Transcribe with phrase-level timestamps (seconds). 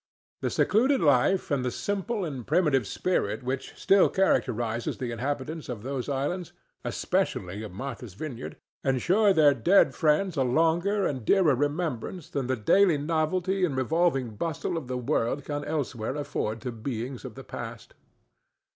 [0.41, 5.83] The secluded life and the simple and primitive spirit which still characterizes the inhabitants of
[5.83, 12.31] those islands, especially of Martha's Vineyard, insure their dead friends a longer and dearer remembrance
[12.31, 17.23] than the daily novelty and revolving bustle of the world can elsewhere afford to beings
[17.23, 17.93] of the past.